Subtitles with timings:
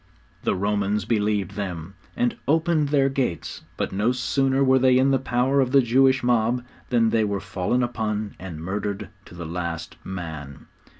[0.41, 5.19] The Romans believed them, and opened their gates; but no sooner were they in the
[5.19, 9.97] power of the Jewish mob than they were fallen upon and murdered to the last
[10.03, 10.65] man!